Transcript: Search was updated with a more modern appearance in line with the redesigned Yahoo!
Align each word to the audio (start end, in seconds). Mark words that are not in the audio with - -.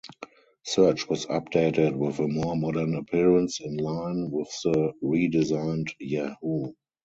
Search 0.63 1.07
was 1.07 1.27
updated 1.27 1.95
with 1.95 2.17
a 2.17 2.27
more 2.27 2.55
modern 2.55 2.95
appearance 2.95 3.59
in 3.61 3.77
line 3.77 4.31
with 4.31 4.49
the 4.63 4.93
redesigned 5.03 5.89
Yahoo! 5.99 6.71